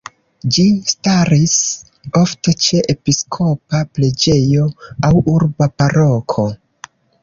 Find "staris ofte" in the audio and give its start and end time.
0.91-2.55